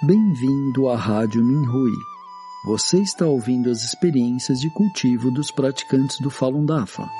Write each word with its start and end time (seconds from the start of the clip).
Bem-vindo 0.00 0.88
à 0.88 0.94
Rádio 0.94 1.44
Minhui. 1.44 1.90
Você 2.64 3.00
está 3.02 3.26
ouvindo 3.26 3.68
as 3.68 3.82
experiências 3.82 4.60
de 4.60 4.70
cultivo 4.70 5.28
dos 5.28 5.50
praticantes 5.50 6.20
do 6.20 6.30
Falun 6.30 6.64
Dafa. 6.64 7.10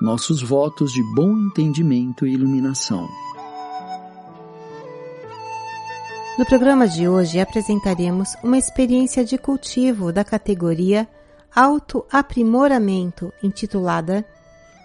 Nossos 0.00 0.40
votos 0.40 0.90
de 0.94 1.02
bom 1.14 1.30
entendimento 1.36 2.26
e 2.26 2.32
iluminação. 2.32 3.06
No 6.38 6.46
programa 6.46 6.88
de 6.88 7.06
hoje 7.06 7.38
apresentaremos 7.38 8.34
uma 8.42 8.56
experiência 8.56 9.22
de 9.26 9.36
cultivo 9.36 10.10
da 10.10 10.24
categoria 10.24 11.06
Autoaprimoramento, 11.54 13.30
intitulada 13.42 14.26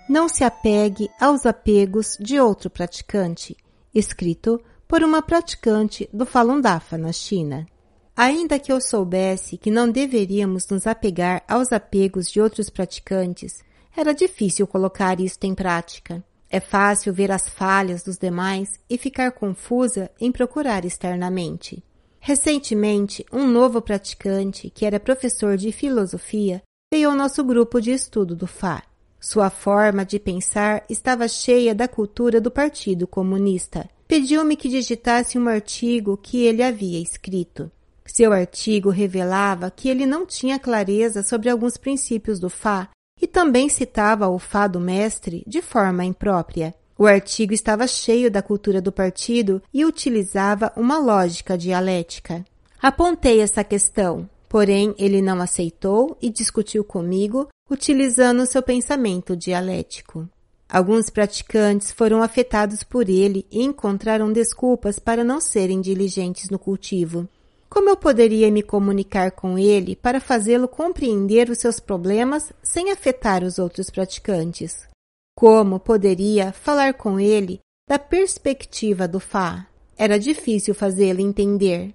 Não 0.09 0.27
se 0.27 0.43
apegue 0.43 1.09
aos 1.17 1.45
apegos 1.45 2.17
de 2.19 2.37
outro 2.41 2.69
praticante, 2.69 3.55
escrito 3.95 4.59
por 4.91 5.03
uma 5.03 5.21
praticante 5.21 6.09
do 6.11 6.25
Falun 6.25 6.59
Dafa 6.59 6.97
na 6.97 7.13
China. 7.13 7.65
Ainda 8.13 8.59
que 8.59 8.73
eu 8.73 8.81
soubesse 8.81 9.57
que 9.57 9.71
não 9.71 9.89
deveríamos 9.89 10.67
nos 10.67 10.85
apegar 10.85 11.45
aos 11.47 11.71
apegos 11.71 12.29
de 12.29 12.41
outros 12.41 12.69
praticantes, 12.69 13.63
era 13.95 14.13
difícil 14.13 14.67
colocar 14.67 15.21
isto 15.21 15.45
em 15.45 15.55
prática. 15.55 16.21
É 16.49 16.59
fácil 16.59 17.13
ver 17.13 17.31
as 17.31 17.47
falhas 17.47 18.03
dos 18.03 18.17
demais 18.17 18.69
e 18.89 18.97
ficar 18.97 19.31
confusa 19.31 20.11
em 20.19 20.29
procurar 20.29 20.83
externamente. 20.83 21.81
Recentemente, 22.19 23.25
um 23.31 23.47
novo 23.47 23.81
praticante, 23.81 24.69
que 24.69 24.85
era 24.85 24.99
professor 24.99 25.55
de 25.55 25.71
filosofia, 25.71 26.61
veio 26.93 27.09
ao 27.09 27.15
nosso 27.15 27.41
grupo 27.45 27.79
de 27.79 27.91
estudo 27.91 28.35
do 28.35 28.45
Fá. 28.45 28.83
Sua 29.21 29.49
forma 29.49 30.03
de 30.03 30.19
pensar 30.19 30.83
estava 30.89 31.29
cheia 31.29 31.73
da 31.73 31.87
cultura 31.87 32.41
do 32.41 32.51
Partido 32.51 33.07
Comunista. 33.07 33.89
Pediu-me 34.11 34.57
que 34.57 34.67
digitasse 34.67 35.39
um 35.39 35.47
artigo 35.47 36.17
que 36.21 36.43
ele 36.43 36.61
havia 36.61 37.01
escrito. 37.01 37.71
Seu 38.05 38.33
artigo 38.33 38.89
revelava 38.89 39.71
que 39.71 39.87
ele 39.87 40.05
não 40.05 40.25
tinha 40.25 40.59
clareza 40.59 41.23
sobre 41.23 41.49
alguns 41.49 41.77
princípios 41.77 42.37
do 42.37 42.49
Fá 42.49 42.89
e 43.21 43.25
também 43.25 43.69
citava 43.69 44.27
o 44.27 44.37
fado 44.37 44.81
mestre 44.81 45.45
de 45.47 45.61
forma 45.61 46.03
imprópria. 46.03 46.75
O 46.97 47.05
artigo 47.05 47.53
estava 47.53 47.87
cheio 47.87 48.29
da 48.29 48.41
cultura 48.41 48.81
do 48.81 48.91
partido 48.91 49.63
e 49.73 49.85
utilizava 49.85 50.73
uma 50.75 50.97
lógica 50.97 51.57
dialética. 51.57 52.43
Apontei 52.81 53.39
essa 53.39 53.63
questão, 53.63 54.29
porém 54.49 54.93
ele 54.97 55.21
não 55.21 55.39
aceitou 55.39 56.17
e 56.21 56.29
discutiu 56.29 56.83
comigo 56.83 57.47
utilizando 57.69 58.45
seu 58.45 58.61
pensamento 58.61 59.37
dialético. 59.37 60.27
Alguns 60.71 61.09
praticantes 61.09 61.91
foram 61.91 62.23
afetados 62.23 62.81
por 62.81 63.09
ele 63.09 63.45
e 63.51 63.61
encontraram 63.61 64.31
desculpas 64.31 64.99
para 64.99 65.21
não 65.21 65.41
serem 65.41 65.81
diligentes 65.81 66.49
no 66.49 66.57
cultivo. 66.57 67.27
Como 67.69 67.89
eu 67.89 67.97
poderia 67.97 68.49
me 68.49 68.63
comunicar 68.63 69.31
com 69.31 69.59
ele 69.59 69.97
para 69.97 70.21
fazê-lo 70.21 70.69
compreender 70.69 71.49
os 71.49 71.57
seus 71.57 71.77
problemas 71.77 72.53
sem 72.63 72.89
afetar 72.89 73.43
os 73.43 73.59
outros 73.59 73.89
praticantes? 73.89 74.87
Como 75.35 75.77
poderia 75.77 76.53
falar 76.53 76.93
com 76.93 77.19
ele 77.19 77.59
da 77.85 77.99
perspectiva 77.99 79.09
do 79.09 79.19
Fá? 79.19 79.67
Era 79.97 80.17
difícil 80.17 80.73
fazê-lo 80.73 81.19
entender. 81.19 81.93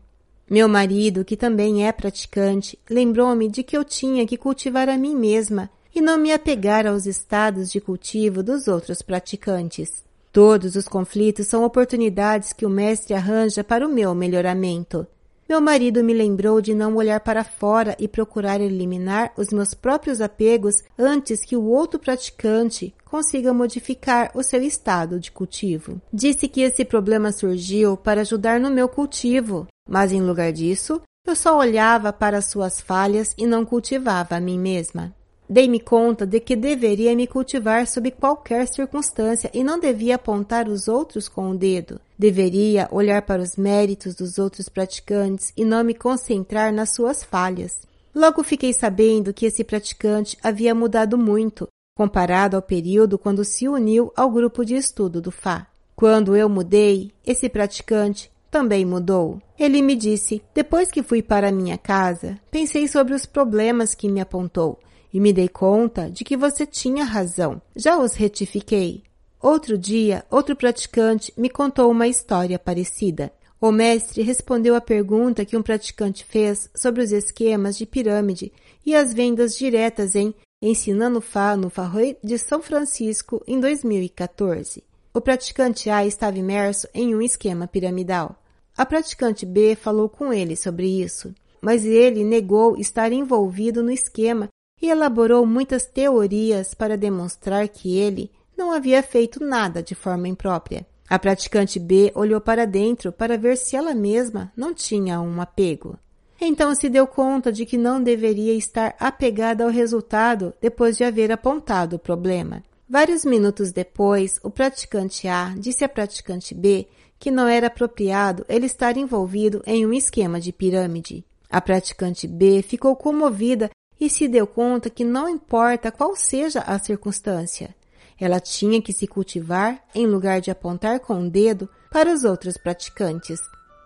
Meu 0.50 0.68
marido, 0.68 1.24
que 1.24 1.36
também 1.36 1.86
é 1.86 1.92
praticante, 1.92 2.78
lembrou-me 2.90 3.48
de 3.48 3.62
que 3.62 3.76
eu 3.76 3.82
tinha 3.82 4.26
que 4.26 4.36
cultivar 4.36 4.86
a 4.90 4.98
mim 4.98 5.16
mesma 5.16 5.70
e 5.96 6.00
não 6.02 6.18
me 6.18 6.30
apegar 6.30 6.86
aos 6.86 7.06
estados 7.06 7.72
de 7.72 7.80
cultivo 7.80 8.42
dos 8.42 8.68
outros 8.68 9.00
praticantes. 9.00 10.04
Todos 10.30 10.76
os 10.76 10.86
conflitos 10.86 11.46
são 11.46 11.64
oportunidades 11.64 12.52
que 12.52 12.66
o 12.66 12.70
mestre 12.70 13.14
arranja 13.14 13.64
para 13.64 13.86
o 13.86 13.90
meu 13.90 14.14
melhoramento. 14.14 15.06
Meu 15.48 15.58
marido 15.58 16.04
me 16.04 16.12
lembrou 16.12 16.60
de 16.60 16.74
não 16.74 16.96
olhar 16.96 17.20
para 17.20 17.42
fora 17.42 17.96
e 17.98 18.06
procurar 18.06 18.60
eliminar 18.60 19.32
os 19.38 19.48
meus 19.48 19.72
próprios 19.72 20.20
apegos 20.20 20.82
antes 20.98 21.42
que 21.42 21.56
o 21.56 21.64
outro 21.64 21.98
praticante 21.98 22.94
consiga 23.06 23.54
modificar 23.54 24.30
o 24.34 24.42
seu 24.42 24.62
estado 24.62 25.18
de 25.18 25.32
cultivo. 25.32 25.98
Disse 26.12 26.46
que 26.46 26.60
esse 26.60 26.84
problema 26.84 27.32
surgiu 27.32 27.96
para 27.96 28.20
ajudar 28.20 28.60
no 28.60 28.70
meu 28.70 28.86
cultivo, 28.86 29.66
mas 29.88 30.12
em 30.12 30.20
lugar 30.20 30.52
disso, 30.52 31.00
eu 31.26 31.34
só 31.34 31.56
olhava 31.56 32.12
para 32.12 32.42
suas 32.42 32.82
falhas 32.82 33.34
e 33.38 33.46
não 33.46 33.64
cultivava 33.64 34.36
a 34.36 34.40
mim 34.40 34.58
mesma. 34.58 35.15
Dei-me 35.48 35.78
conta 35.78 36.26
de 36.26 36.40
que 36.40 36.56
deveria 36.56 37.14
me 37.14 37.26
cultivar 37.26 37.86
sob 37.86 38.10
qualquer 38.10 38.66
circunstância 38.66 39.48
e 39.54 39.62
não 39.62 39.78
devia 39.78 40.16
apontar 40.16 40.68
os 40.68 40.88
outros 40.88 41.28
com 41.28 41.50
o 41.50 41.56
dedo. 41.56 42.00
Deveria 42.18 42.88
olhar 42.90 43.22
para 43.22 43.40
os 43.40 43.56
méritos 43.56 44.16
dos 44.16 44.38
outros 44.38 44.68
praticantes 44.68 45.52
e 45.56 45.64
não 45.64 45.84
me 45.84 45.94
concentrar 45.94 46.72
nas 46.72 46.94
suas 46.94 47.22
falhas. 47.22 47.86
Logo 48.12 48.42
fiquei 48.42 48.72
sabendo 48.72 49.32
que 49.32 49.46
esse 49.46 49.62
praticante 49.62 50.36
havia 50.42 50.74
mudado 50.74 51.16
muito, 51.16 51.68
comparado 51.96 52.56
ao 52.56 52.62
período 52.62 53.16
quando 53.16 53.44
se 53.44 53.68
uniu 53.68 54.12
ao 54.16 54.30
grupo 54.30 54.64
de 54.64 54.74
estudo 54.74 55.20
do 55.20 55.30
Fá. 55.30 55.66
Quando 55.94 56.34
eu 56.34 56.48
mudei, 56.48 57.12
esse 57.24 57.48
praticante 57.48 58.30
também 58.50 58.84
mudou. 58.84 59.40
Ele 59.58 59.80
me 59.80 59.94
disse: 59.94 60.42
Depois 60.54 60.90
que 60.90 61.02
fui 61.02 61.22
para 61.22 61.52
minha 61.52 61.78
casa, 61.78 62.38
pensei 62.50 62.88
sobre 62.88 63.14
os 63.14 63.26
problemas 63.26 63.94
que 63.94 64.08
me 64.08 64.20
apontou 64.20 64.78
e 65.16 65.20
me 65.20 65.32
dei 65.32 65.48
conta 65.48 66.10
de 66.10 66.24
que 66.24 66.36
você 66.36 66.66
tinha 66.66 67.02
razão. 67.02 67.62
Já 67.74 67.96
os 67.96 68.12
retifiquei. 68.12 69.02
Outro 69.40 69.78
dia, 69.78 70.26
outro 70.30 70.54
praticante 70.54 71.32
me 71.38 71.48
contou 71.48 71.90
uma 71.90 72.06
história 72.06 72.58
parecida. 72.58 73.32
O 73.58 73.72
mestre 73.72 74.20
respondeu 74.20 74.74
à 74.74 74.80
pergunta 74.80 75.46
que 75.46 75.56
um 75.56 75.62
praticante 75.62 76.22
fez 76.22 76.68
sobre 76.76 77.02
os 77.02 77.12
esquemas 77.12 77.78
de 77.78 77.86
pirâmide 77.86 78.52
e 78.84 78.94
as 78.94 79.14
vendas 79.14 79.56
diretas 79.56 80.14
em 80.14 80.34
Ensinando 80.60 81.22
Fá 81.22 81.56
no 81.56 81.70
Farroi 81.70 82.18
de 82.22 82.36
São 82.36 82.60
Francisco 82.60 83.42
em 83.46 83.58
2014. 83.58 84.84
O 85.14 85.20
praticante 85.22 85.88
A 85.88 86.04
estava 86.04 86.38
imerso 86.38 86.86
em 86.92 87.14
um 87.14 87.22
esquema 87.22 87.66
piramidal. 87.66 88.36
A 88.76 88.84
praticante 88.84 89.46
B 89.46 89.76
falou 89.76 90.10
com 90.10 90.30
ele 90.30 90.56
sobre 90.56 91.02
isso, 91.02 91.34
mas 91.62 91.86
ele 91.86 92.22
negou 92.22 92.76
estar 92.76 93.10
envolvido 93.12 93.82
no 93.82 93.90
esquema 93.90 94.50
e 94.80 94.88
elaborou 94.88 95.46
muitas 95.46 95.86
teorias 95.86 96.74
para 96.74 96.96
demonstrar 96.96 97.68
que 97.68 97.96
ele 97.98 98.30
não 98.56 98.72
havia 98.72 99.02
feito 99.02 99.42
nada 99.42 99.82
de 99.82 99.94
forma 99.94 100.28
imprópria. 100.28 100.86
A 101.08 101.18
praticante 101.18 101.78
B 101.78 102.10
olhou 102.14 102.40
para 102.40 102.66
dentro 102.66 103.12
para 103.12 103.38
ver 103.38 103.56
se 103.56 103.76
ela 103.76 103.94
mesma 103.94 104.52
não 104.56 104.74
tinha 104.74 105.20
um 105.20 105.40
apego. 105.40 105.98
Então 106.40 106.74
se 106.74 106.88
deu 106.88 107.06
conta 107.06 107.50
de 107.50 107.64
que 107.64 107.78
não 107.78 108.02
deveria 108.02 108.54
estar 108.54 108.94
apegada 108.98 109.64
ao 109.64 109.70
resultado 109.70 110.52
depois 110.60 110.96
de 110.96 111.04
haver 111.04 111.32
apontado 111.32 111.96
o 111.96 111.98
problema. 111.98 112.62
Vários 112.88 113.24
minutos 113.24 113.72
depois, 113.72 114.38
o 114.42 114.50
praticante 114.50 115.26
A 115.26 115.54
disse 115.56 115.84
à 115.84 115.88
praticante 115.88 116.54
B 116.54 116.86
que 117.18 117.30
não 117.30 117.48
era 117.48 117.68
apropriado 117.68 118.44
ele 118.48 118.66
estar 118.66 118.96
envolvido 118.96 119.62
em 119.66 119.86
um 119.86 119.92
esquema 119.92 120.38
de 120.38 120.52
pirâmide. 120.52 121.24
A 121.48 121.60
praticante 121.60 122.26
B 122.26 122.62
ficou 122.62 122.94
comovida 122.94 123.70
e 124.00 124.10
se 124.10 124.28
deu 124.28 124.46
conta 124.46 124.90
que 124.90 125.04
não 125.04 125.28
importa 125.28 125.90
qual 125.90 126.14
seja 126.14 126.60
a 126.60 126.78
circunstância, 126.78 127.74
ela 128.18 128.40
tinha 128.40 128.80
que 128.80 128.92
se 128.92 129.06
cultivar 129.06 129.82
em 129.94 130.06
lugar 130.06 130.40
de 130.40 130.50
apontar 130.50 131.00
com 131.00 131.26
o 131.26 131.30
dedo 131.30 131.68
para 131.90 132.12
os 132.12 132.24
outros 132.24 132.56
praticantes. 132.56 133.38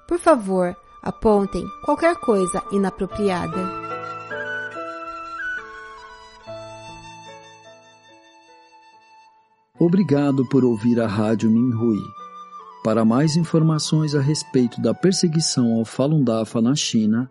Por 0.07 0.19
favor, 0.19 0.77
apontem 1.03 1.65
qualquer 1.85 2.17
coisa 2.17 2.63
inapropriada. 2.73 3.91
Obrigado 9.79 10.47
por 10.47 10.63
ouvir 10.63 11.01
a 11.01 11.07
Rádio 11.07 11.51
Minhui. 11.51 11.99
Para 12.85 13.05
mais 13.05 13.37
informações 13.37 14.15
a 14.15 14.21
respeito 14.21 14.81
da 14.81 14.93
perseguição 14.93 15.75
ao 15.75 15.85
Falun 15.85 16.23
Dafa 16.23 16.61
na 16.61 16.75
China, 16.75 17.31